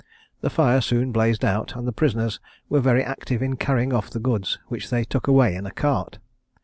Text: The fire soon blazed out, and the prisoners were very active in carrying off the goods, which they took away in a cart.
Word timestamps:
The 0.39 0.49
fire 0.49 0.81
soon 0.81 1.11
blazed 1.11 1.45
out, 1.45 1.75
and 1.75 1.87
the 1.87 1.91
prisoners 1.91 2.39
were 2.69 2.79
very 2.79 3.03
active 3.03 3.43
in 3.43 3.55
carrying 3.55 3.93
off 3.93 4.09
the 4.09 4.19
goods, 4.19 4.57
which 4.67 4.89
they 4.89 5.03
took 5.03 5.27
away 5.27 5.53
in 5.55 5.67
a 5.67 5.71
cart. 5.71 6.17